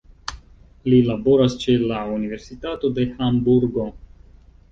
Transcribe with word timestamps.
Li 0.91 1.01
laboras 1.09 1.57
ĉe 1.65 1.75
la 1.91 1.99
Universitato 2.15 2.91
de 2.95 3.05
Hamburgo. 3.19 3.85